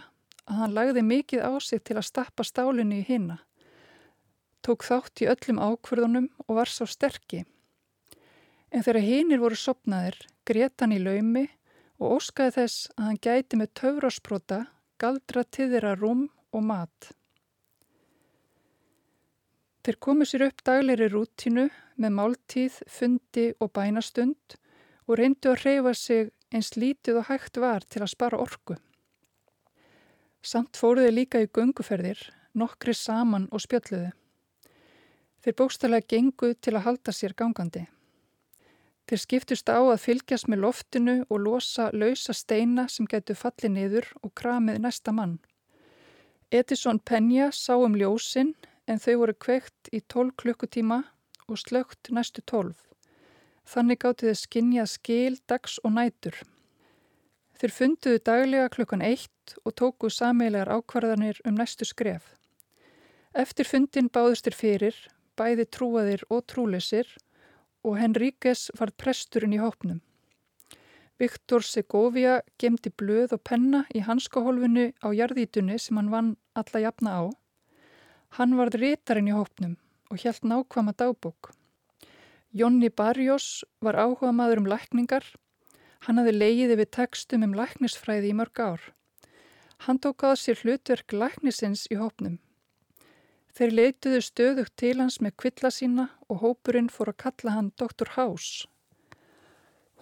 [0.45, 3.39] að hann lagði mikið á sig til að stappa stálinni í hinna.
[4.65, 7.43] Tók þátt í öllum ákverðunum og var svo sterkki.
[8.73, 11.45] En þegar hinnir voru sopnaðir, grét hann í laumi
[12.01, 14.63] og óskaði þess að hann gæti með töfrásprota
[14.99, 17.13] galdra til þeirra rúm og mat.
[19.85, 21.67] Þeir komu sér upp dagleiri rútínu
[22.01, 24.55] með máltíð, fundi og bænastund
[25.05, 28.79] og reyndu að reyfa sig eins lítið og hægt var til að spara orku.
[30.41, 32.17] Samt fóruði líka í gunguferðir,
[32.57, 34.09] nokkri saman og spjölluðu.
[35.45, 37.85] Þeir bókstælega gengu til að halda sér gangandi.
[39.05, 44.13] Þeir skiptust á að fylgjast með loftinu og losa lausa steina sem getur fallið niður
[44.25, 45.37] og kramið næsta mann.
[46.49, 48.55] Edison Penja sá um ljósinn
[48.87, 51.01] en þau voru kveikt í 12 klukkutíma
[51.49, 52.73] og slögt næstu 12.
[53.65, 56.37] Þannig gátti þið skinnjað skil, dags og nætur.
[57.55, 62.33] Þeir funduðu daglega klukkan eitt og tóku sameilegar ákvarðanir um næstu skref.
[63.33, 64.95] Eftir fundin báðustir fyrir,
[65.35, 67.07] bæði trúaðir og trúleysir
[67.85, 70.01] og Henríkes var presturinn í hópnum.
[71.19, 77.13] Viktor Segovia gemdi blöð og penna í hanskahólfinu á jarðítunni sem hann vann alla jafna
[77.15, 77.23] á.
[78.35, 79.77] Hann varð rítarinn í hópnum
[80.11, 81.53] og hjælt nákvama dagbók.
[82.51, 85.23] Jonni Barjós var áhuga maður um lækningar.
[86.03, 88.83] Hann hafði leiðið við textum um læknisfræði í mörg ár.
[89.87, 92.35] Hann tók að sér hlutverk læknisins í hópnum.
[93.55, 98.17] Þeir leituðu stöðugt til hans með kvilla sína og hópurinn fór að kalla hann Dr.
[98.17, 98.67] House.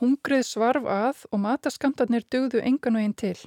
[0.01, 3.37] Hungrið svarf að og mataskamtarnir dögðu engan veginn til.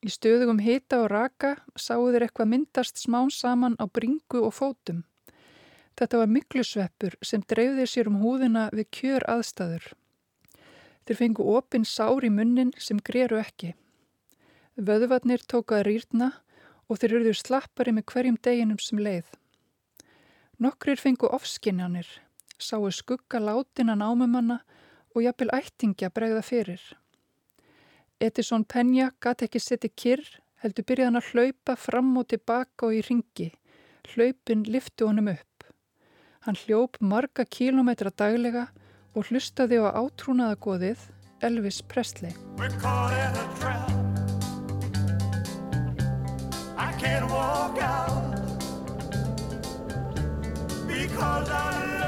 [0.00, 5.02] Í stöðugum hita og raka sáu þeir eitthvað myndast smán saman á bringu og fótum.
[6.00, 9.90] Þetta var miklusveppur sem dreifði sér um húðina við kjör aðstæður.
[11.04, 13.74] Þeir fengu opinn sár í munnin sem greru ekki.
[14.80, 16.30] Vöðvarnir tókaði rýrna
[16.88, 19.28] og þeir eruður slappari með hverjum deginum sem leið.
[20.60, 22.08] Nokkrir fengu ofskinjanir,
[22.56, 24.62] sáu skugga látina námumanna
[25.12, 26.80] og jafnvel ættingja bregða fyrir.
[28.20, 30.26] Edison Penja gæti ekki setja kyrr,
[30.60, 33.46] heldur byrjaðan að hlaupa fram og tilbaka og í ringi.
[34.12, 35.64] Hlaupin liftu honum upp.
[36.44, 38.66] Hann hljóp marga kílometra daglega
[39.16, 41.06] og hlustaði á átrúnaðagoðið
[41.40, 42.36] Elvis Presley.
[46.76, 48.36] I can't walk out
[50.86, 51.99] because I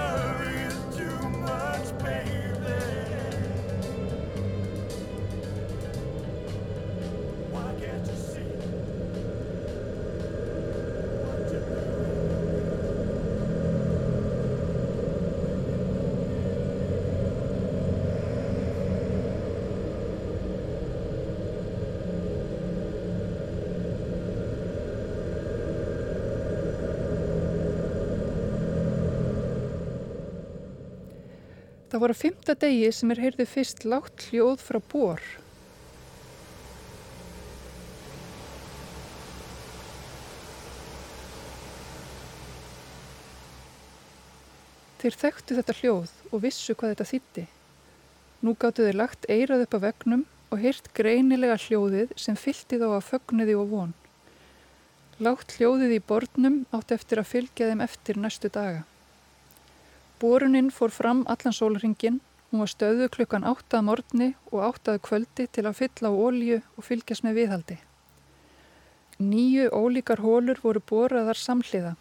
[31.93, 35.19] Það voru fymta degi sem er heyrðu fyrst látt hljóð frá bor.
[45.03, 47.45] Þeir þekktu þetta hljóð og vissu hvað þetta þýtti.
[48.41, 52.87] Nú gáttu þeir lagt eirað upp á vegnum og heyrt greinilega hljóðið sem fylti þá
[52.89, 53.93] að fögnuði og von.
[55.21, 58.87] Látt hljóðið í borðnum átt eftir að fylgja þeim eftir næstu daga.
[60.23, 62.21] Boruninn fór fram allan sólringin,
[62.51, 66.21] hún var stöðu klukkan 8 að morgni og 8 að kvöldi til að fylla á
[66.27, 67.79] ólju og fylgjast með viðhaldi.
[69.19, 71.97] Nýju ólíkar hólur voru boraðar samhliða.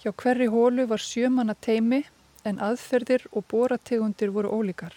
[0.00, 2.06] Hjá hverri hólu var sjömanna teimi
[2.48, 4.96] en aðferðir og borategundir voru ólíkar.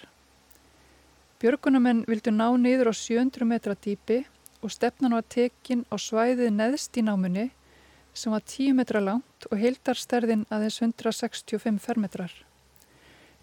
[1.44, 4.24] Björgunamenn vildu ná niður á 700 metra dýpi
[4.64, 7.50] og stefnan var tekin á svæðið neðst í námunni
[8.14, 12.32] sem var 10 metra langt og heildarsterðin aðeins 165 fermetrar.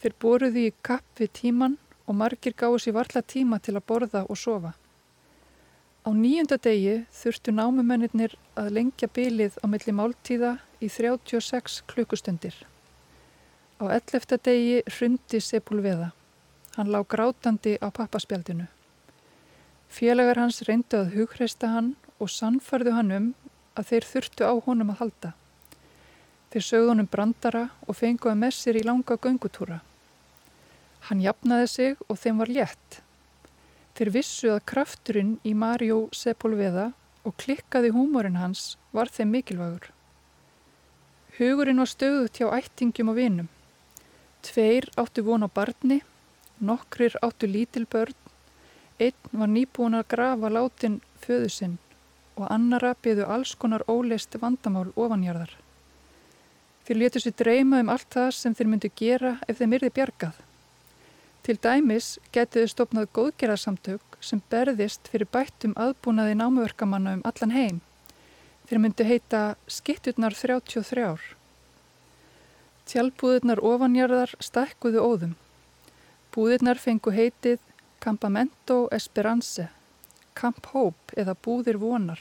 [0.01, 4.25] Þeir boruði í kapp við tíman og margir gáði sér varla tíma til að borða
[4.29, 4.75] og sofa.
[6.07, 12.55] Á nýjunda degi þurftu námumennir að lengja bylið á milli máltíða í 36 klukkustundir.
[13.83, 14.39] Á 11.
[14.47, 16.13] degi hrundi Sepulveda.
[16.77, 18.69] Hann lág grátandi á pappaspjaldinu.
[19.89, 23.27] Félagar hans reyndu að hugreista hann og sannfarðu hann um
[23.77, 25.33] að þeir þurftu á honum að halda.
[26.51, 29.81] Þeir sögðu honum brandara og fenguði með sér í langa göngutúra.
[31.09, 33.01] Hann jafnaði sig og þeim var létt.
[33.97, 36.91] Þeir vissu að krafturinn í Mario Sepulveda
[37.27, 39.91] og klikkaði húmórin hans var þeim mikilvægur.
[41.37, 43.49] Hugurinn var stöðut hjá ættingum og vinum.
[44.47, 46.01] Tveir áttu von á barni,
[46.61, 48.15] nokkrir áttu lítil börn,
[49.01, 51.75] einn var nýbúin að grafa látin föðu sinn
[52.37, 55.55] og annara byðu alls konar óleist vandamál ofanjarðar.
[56.87, 60.37] Þeir letu sér dreyma um allt það sem þeir myndu gera ef þeim yrði bjargað.
[61.47, 67.81] Til dæmis getiðu stopnað góðgerarsamtök sem berðist fyrir bættum aðbúnaði námuverkamanna um allan heim.
[68.67, 71.17] Þeir myndu heita Skitturnar 33.
[72.87, 75.35] Tjálbúðurnar ofanjarðar stakkuðu óðum.
[76.35, 77.63] Búðurnar fengu heitið
[78.03, 79.69] Campamento Esperance
[80.37, 82.21] Camp Hope eða Búðir vonar.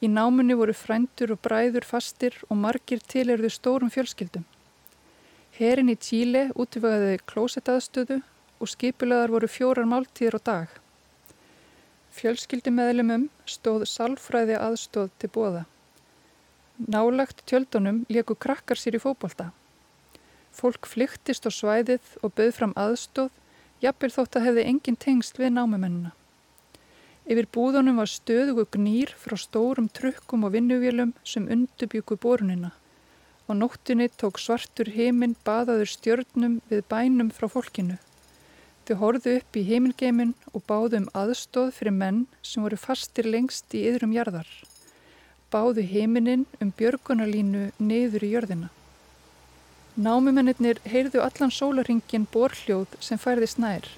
[0.00, 4.46] Í námunni voru frændur og bræður fastir og margir tilerðu stórum fjölskyldum.
[5.58, 8.20] Herin í Tíli útvögaði klósettaðstöðu
[8.60, 10.70] og skipilaðar voru fjórar máltíðir á dag.
[12.16, 15.66] Fjölskyldumeðlumum stóð salfræði aðstóð til bóða.
[16.88, 19.50] Nálagt tjöldunum leku krakkar sér í fókbalta.
[20.50, 23.28] Fólk flyktist á svæðið og bauð fram aðstóð,
[23.84, 26.14] jafnvel þótt að hefði engin tengst við námumennina.
[27.28, 32.72] Yfir búðunum var stöðugu gnýr frá stórum trukkum og vinnuvélum sem undubjúku borunina
[33.50, 37.96] og nóttinni tók svartur heiminn baðaður stjörnum við bænum frá fólkinu.
[38.86, 43.74] Þau horðu upp í heimilgeimin og báðu um aðstóð fyrir menn sem voru fastir lengst
[43.74, 44.46] í yðrum jarðar.
[45.50, 48.70] Báðu heiminin um björgunarlínu neyður í jörðina.
[49.98, 53.90] Námumennir heyrðu allan sólaringin borhljóð sem færðist nær.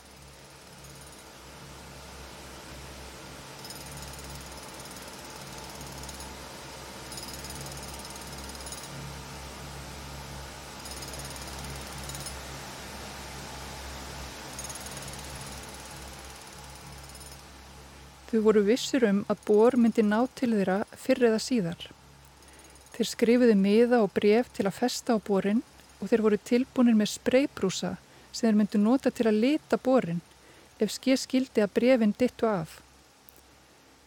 [18.33, 21.83] Þau voru vissir um að bor myndi ná til þeirra fyrr eða síðar.
[22.95, 25.61] Þeir skrifuði miða og bref til að festa á borin
[25.99, 27.91] og þeir voru tilbúinir með spreybrúsa
[28.33, 30.23] sem þeir myndu nota til að lita borin
[30.81, 32.79] ef skil skildi að brefin dittu af.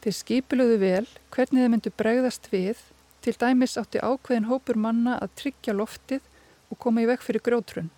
[0.01, 2.81] Þeir skipiluðu vel hvernig þeir myndu bregðast við
[3.21, 6.25] til dæmis átti ákveðin hópur manna að tryggja loftið
[6.73, 7.93] og koma í vekk fyrir grótrun.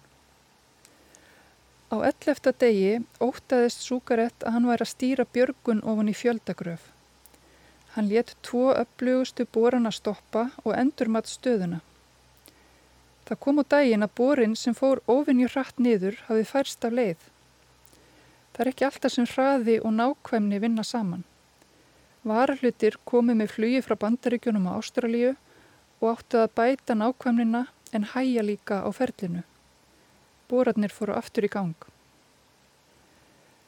[1.88, 6.90] Á ell eftir degi ótaðist Súkarett að hann væri að stýra björgun ofan í fjöldagröf.
[7.96, 11.80] Hann létt tvo upplugustu boran að stoppa og endur mat stöðuna.
[13.28, 17.26] Það kom á daginn að borin sem fór ofinju hratt niður hafið færst af leið.
[18.52, 21.26] Það er ekki alltaf sem hraði og nákvæmni vinna saman.
[22.28, 25.36] Varahlutir komið með flugi frá bandaríkjunum á Ástralíu
[26.02, 29.48] og áttu að bæta nákvæmnina en hæja líka á ferlinu.
[30.48, 31.76] Bórarnir fóru aftur í gang.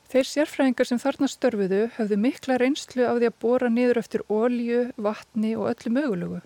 [0.10, 4.80] Þeir sérfræðingar sem þarna störfuðu höfðu mikla reynslu af því að bóra niður eftir ólju,
[4.98, 6.40] vatni og öllu mögulegu.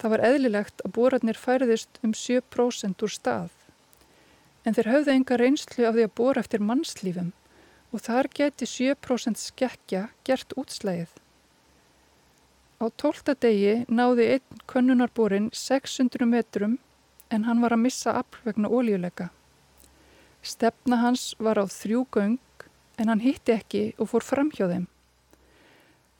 [0.00, 3.52] Það var eðlilegt að bórarnir færðist um 7% úr stað.
[4.66, 7.30] En þeir höfðu enga reynslu af því að bóra eftir mannslífum
[7.94, 11.12] og þar geti 7% skekkja gert útslægið.
[12.82, 16.80] Á tólta degi náði einn könnunarborin 600 metrum
[17.34, 19.30] en hann var að missa afl vegna ólíuleika.
[20.44, 22.38] Stefna hans var á þrjú göng
[23.00, 24.86] en hann hitti ekki og fór fram hjá þeim.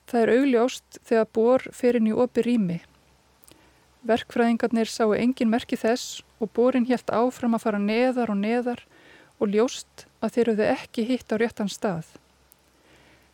[0.05, 2.79] Það er augljóst þegar bor fer inn í opi rými.
[4.05, 8.83] Verkfræðingarnir sáu engin merki þess og borin helt áfram að fara neðar og neðar
[9.39, 12.05] og ljóst að þeir höfðu ekki hitt á réttan stað.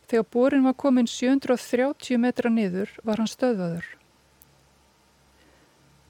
[0.08, 3.84] Þegar borin var komin 730 metra niður var hann stöðvaður.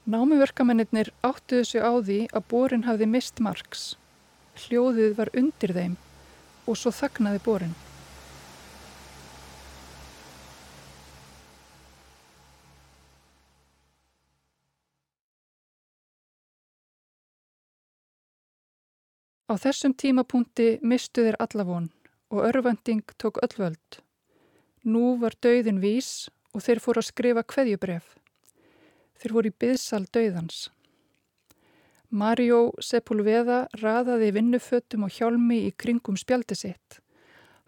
[0.03, 3.83] Námuverkamennir áttuðu sig á því að borin hafði mist margs.
[4.59, 5.93] Hljóðið var undir þeim
[6.67, 7.75] og svo þagnaði borin.
[19.47, 21.87] Á þessum tímapunkti mistu þeir allavón
[22.27, 24.01] og örvending tók öll völd.
[24.83, 28.17] Nú var dauðin vís og þeir fóru að skrifa kveðjubref.
[29.23, 30.65] Þeir voru í byðsal döðans.
[32.11, 36.99] Mario Sepulveda raðaði vinnufötum og hjálmi í kringum spjaldi sitt.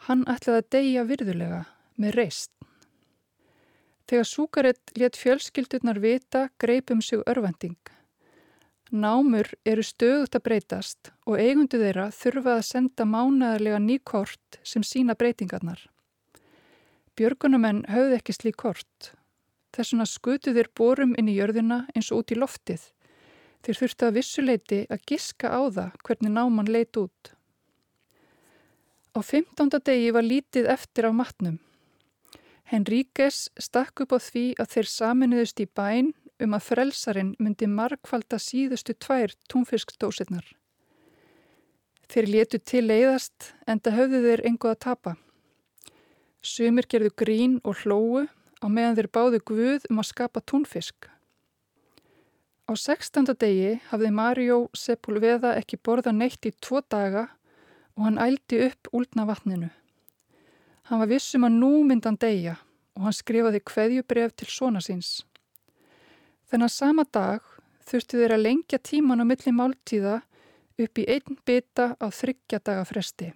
[0.09, 1.61] Hann ætlaði að deyja virðulega
[1.95, 2.51] með reist.
[4.05, 7.79] Þegar Súkarett let fjölskyldurnar vita greipum sig örvending.
[8.91, 15.15] Námur eru stöðut að breytast og eigundu þeirra þurfa að senda mánaðarlega nýkort sem sína
[15.15, 15.79] breytingarnar.
[17.15, 19.15] Björgunumenn höfðu ekki slík kort.
[19.76, 22.84] Þessuna skutu þeir borum inn í jörðina eins og út í loftið.
[23.65, 27.32] Þeir þurftu að vissuleiti að giska á það hvernig náman leit út.
[29.15, 29.80] Á 15.
[29.84, 31.57] degi var lítið eftir af matnum.
[32.71, 38.39] Henríkes stakk upp á því að þeir saminuðust í bæn um að frelsarin myndi markvalda
[38.41, 40.47] síðustu tvær túnfiskdósirnar.
[42.11, 45.15] Þeir letu til leiðast en það höfðu þeir engu að tapa.
[46.45, 48.26] Sumir gerðu grín og hlóu
[48.61, 51.09] á meðan þeir báðu Guð um að skapa túnfisk.
[52.65, 53.35] Á 16.
[53.37, 57.27] degi hafði Mario Sepulveda ekki borða neitt í tvo daga
[57.95, 59.69] og hann ældi upp úlna vatninu.
[60.89, 62.55] Hann var vissum að nú myndan degja
[62.95, 65.23] og hann skrifaði kveðjubref til svona síns.
[66.49, 67.41] Þennan sama dag
[67.85, 70.19] þurfti þeir að lengja tíman á milli máltíða
[70.81, 73.31] upp í einn bita á þryggja daga fresti.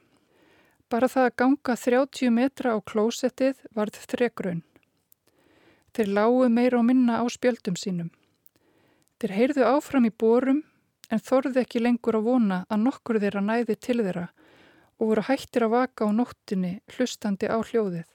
[0.89, 4.63] Bara það að ganga 30 metra á klósettið varð þregrunn.
[5.93, 8.09] Þeir lágu meira og minna á spjöldum sínum.
[9.19, 10.61] Þeir heyrðu áfram í borum
[11.09, 14.27] en þorði ekki lengur að vona að nokkur þeirra næði til þeirra
[14.99, 18.05] og voru hættir að vaka á nóttinni hlustandi á hljóðið.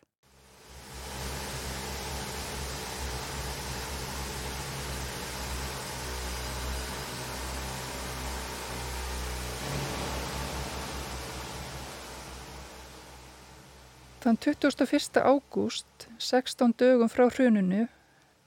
[14.25, 15.19] Þann 21.
[15.21, 17.83] ágúst, 16 dögum frá hrununu,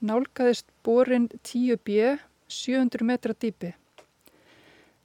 [0.02, 2.16] nálgæðist borin 10B
[2.50, 3.70] 700 metra dýpi.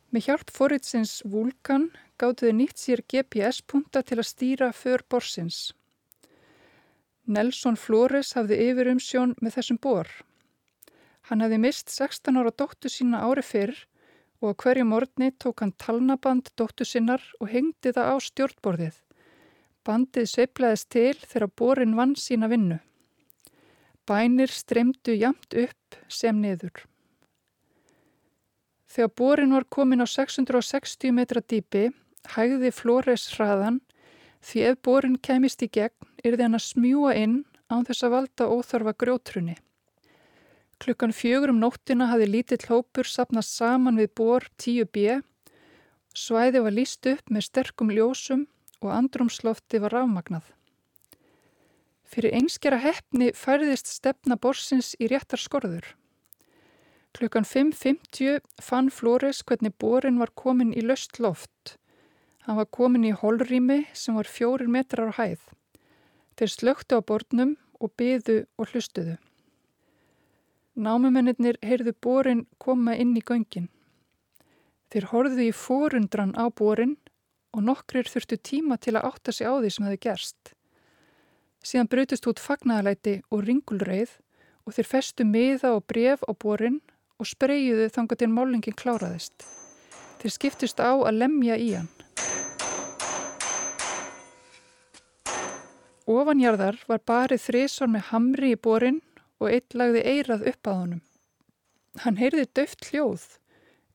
[0.10, 5.62] Með hjálp forritsins Vulkan gáttu þið nýtt sér GPS-punta til að stýra för borsins.
[7.30, 10.10] Nelson Flores hafði yfir um sjón með þessum bor.
[11.30, 13.78] Hann hafði mist 16 ára dóttu sína ári fyrr
[14.42, 19.03] og hverju morgni tók hann talnaband dóttu sinnar og hengdi það á stjórnborðið.
[19.84, 22.80] Bandið sveiplaðist til þegar borin vann sína vinnu.
[24.08, 26.86] Bænir streymdu jamt upp sem niður.
[28.88, 31.90] Þegar borin var komin á 660 metra dýpi
[32.36, 33.82] hægði Flores hraðan
[34.44, 37.38] því ef borin kemist í gegn yrði hann að smjúa inn
[37.72, 39.58] án þess að valda óþarfa grjótrunni.
[40.84, 45.22] Klukkan fjögur um nóttina hafði lítill hópur sapnast saman við bor 10B.
[46.14, 48.48] Svæði var líst upp með sterkum ljósum
[48.84, 50.46] og andrumslofti var rafmagnað.
[52.04, 55.88] Fyrir einskjara hefni færðist stefna borsins í réttar skorður.
[57.14, 61.78] Klukkan 5.50 fann Flores hvernig borin var komin í löst loft.
[62.46, 65.44] Hann var komin í holrými sem var fjórir metrar á hæð.
[66.38, 69.16] Þeir slöktu á bornum og byðu og hlustuðu.
[70.74, 73.70] Námumennir heyrðu borin koma inn í göngin.
[74.90, 76.98] Þeir horfðu í fórundran á borin
[77.54, 80.54] og nokkrir þurftu tíma til að átta sig á því sem hefði gerst.
[81.64, 84.18] Síðan brutist út fagnæðalæti og ringulreið
[84.68, 86.82] og þeir festu miða og bref á borin
[87.22, 89.46] og spreyjuðu þangar til málingin kláraðist.
[90.20, 91.92] Þeir skiptist á að lemja í hann.
[96.04, 99.00] Ofanjarðar var barið þrísvar með hamri í borin
[99.40, 101.04] og eitt lagði eirað upp að honum.
[102.04, 103.24] Hann heyrði döft hljóð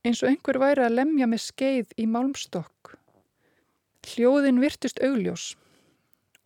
[0.07, 2.98] eins og einhver væri að lemja með skeið í málmstokk.
[4.07, 5.55] Hljóðin virtust augljós.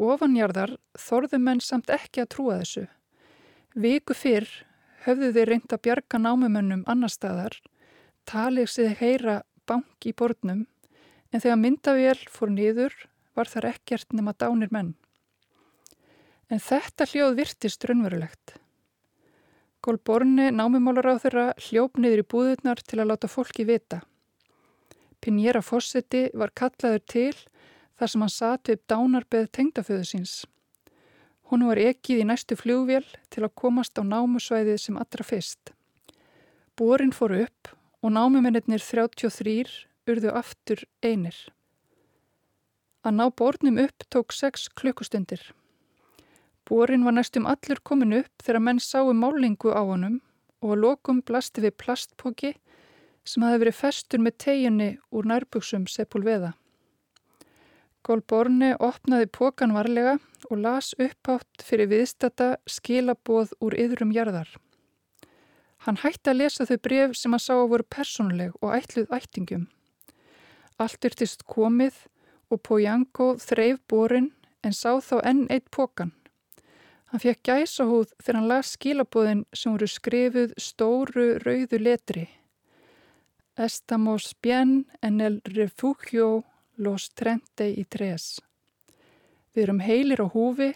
[0.02, 2.88] Ofanjarðar þorðu menn samt ekki að trúa þessu.
[3.74, 4.50] Viku fyrr
[5.06, 7.56] höfðu þeir reynd að bjarga námumönnum annar staðar,
[8.30, 10.66] talið sig heyra bank í borðnum,
[11.32, 12.96] en þegar myndavél fór niður
[13.38, 14.94] var þar ekkert nema dánir menn.
[16.50, 18.58] En þetta hljóð virtist raunverulegt.
[19.84, 24.04] Gólborni námumálar á þeirra hljóp niður í búðurnar til að láta fólki vita.
[25.24, 27.36] Pinjera Fossetti var kallaður til
[27.96, 30.34] þar sem hann satt við dánarbeð tengdaföðu síns.
[31.48, 35.72] Hún var ekið í næstu fljóvél til að komast á námusvæðið sem allra fyrst.
[36.76, 37.72] Bórin fór upp
[38.04, 39.56] og námumennir 33
[40.12, 41.38] urðu aftur einir.
[43.08, 45.40] Að ná bórnum upp tók 6 klukkustundir.
[46.68, 50.20] Bórin var næstum allur komin upp þegar menn sáu málingu á honum
[50.64, 52.54] og að lokum blasti við plastpóki
[53.24, 56.54] sem hafi verið festur með teginni úr nærbuksum Sepulveda.
[58.04, 60.18] Gólborni opnaði pókan varlega
[60.50, 64.50] og las upphátt fyrir viðstata skilaboð úr yðrum jarðar.
[65.88, 69.70] Hann hætti að lesa þau bref sem hann sá að voru personleg og ætluð ættingum.
[70.80, 71.96] Allt yrtist komið
[72.52, 74.32] og Pojanko þreif borin
[74.64, 76.12] en sá þá enn eitt pókan.
[77.12, 82.28] Hann fekk gæsa húð þegar hann las skilaboðin sem voru skrifuð stóru rauðu letri.
[83.56, 86.44] Estamos bien en el refugio
[86.76, 88.42] los trente y tres.
[89.54, 90.72] Við erum heilir á húfi,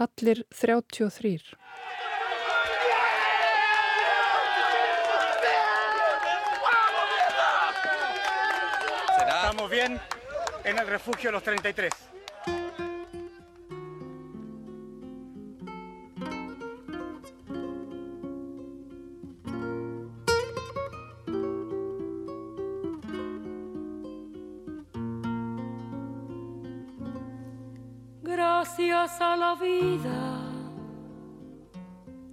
[0.00, 1.44] allir 33.
[9.20, 10.00] Estamos bien
[10.64, 11.92] en el refugio los 33.
[29.20, 30.40] A la vida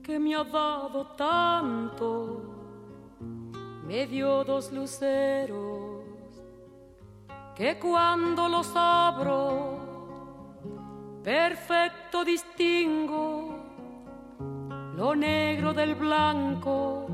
[0.01, 2.41] que me ha dado tanto,
[3.85, 6.03] me dio dos luceros
[7.55, 9.77] que cuando los abro,
[11.23, 13.55] perfecto distingo
[14.95, 17.05] lo negro del blanco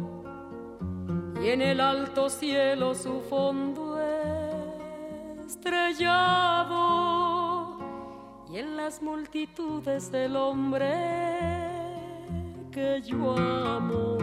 [1.41, 3.99] y en el alto cielo su fondo
[5.45, 7.26] estrellado
[8.59, 10.91] en las multitudes del hombre
[12.71, 14.17] que yo amo.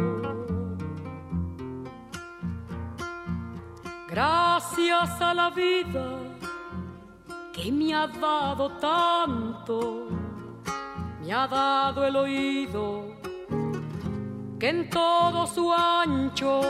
[4.09, 6.19] Gracias a la vida
[7.53, 10.09] que me ha dado tanto,
[11.21, 13.15] me ha dado el oído
[14.59, 16.61] que en todo su ancho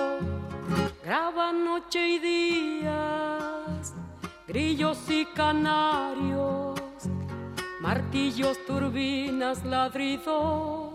[1.02, 3.94] graba noche y días,
[4.46, 6.73] grillos y canarios,
[7.84, 10.94] martillos, turbinas, ladridos,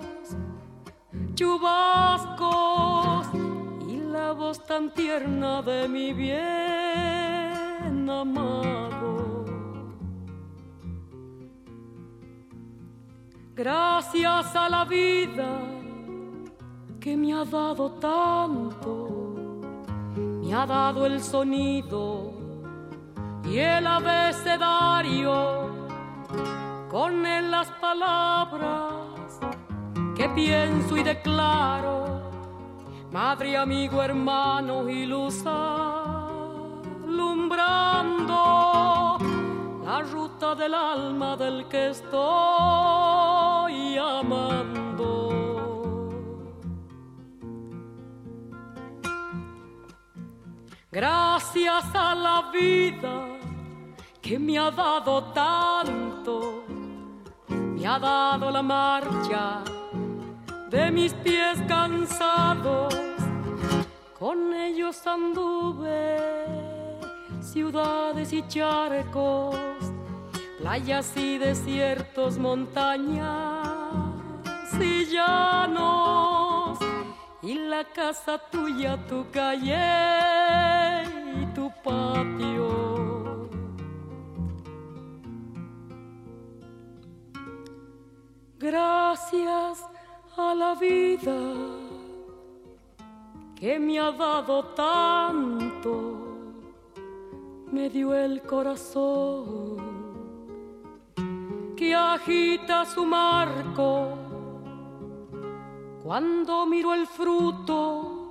[1.35, 3.27] chubascos
[3.87, 9.45] y la voz tan tierna de mi bien amado.
[13.55, 15.59] Gracias a la vida
[16.99, 19.61] que me ha dado tanto,
[20.41, 22.33] me ha dado el sonido
[23.45, 25.78] y el abecedario,
[26.89, 29.39] con las palabras
[30.15, 32.23] que pienso y declaro,
[33.11, 36.39] madre, amigo, hermano y luz alumbrando
[39.85, 42.19] la ruta del alma del que estoy
[43.97, 45.29] amando.
[50.91, 53.27] Gracias a la vida
[54.21, 56.63] que me ha dado tanto,
[57.89, 59.63] ha dado la marcha
[60.69, 62.93] de mis pies cansados,
[64.19, 66.19] con ellos anduve
[67.41, 69.55] ciudades y charcos,
[70.59, 73.67] playas y desiertos, montañas
[74.79, 76.77] y llanos,
[77.41, 81.05] y la casa tuya, tu calle
[81.41, 83.08] y tu patio.
[88.59, 89.85] Gracias
[90.35, 91.39] a la vida
[93.55, 96.19] que me ha dado tanto
[97.71, 99.77] me dio el corazón
[101.77, 104.17] que agita su marco.
[106.03, 108.29] Cuando miro el fruto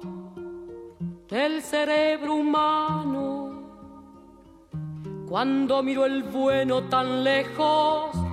[1.27, 3.63] del cerebro humano,
[5.27, 8.28] cuando miro el bueno tan lejos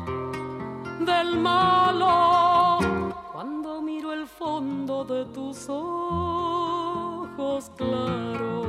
[1.05, 2.79] del malo,
[3.31, 8.65] cuando miro el fondo de tus ojos claros.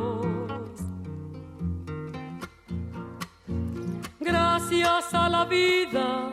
[4.68, 6.28] gracias a la vida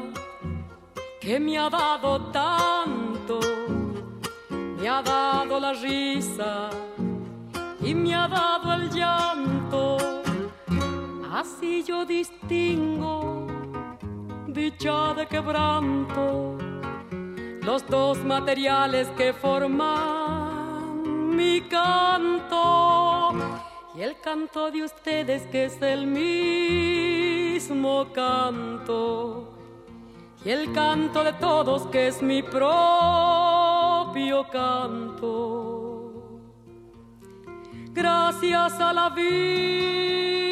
[1.21, 3.39] que me ha dado tanto,
[4.49, 6.69] me ha dado la risa
[7.81, 9.97] y me ha dado el llanto.
[11.31, 13.42] Así yo distingo
[14.53, 16.57] dicha de quebranto,
[17.61, 21.03] los dos materiales que forman
[21.35, 23.33] mi canto.
[23.95, 29.49] Y el canto de ustedes que es el mismo canto.
[30.45, 36.11] Y el canto de todos que es mi propio canto.
[37.93, 40.42] Gracias a la vida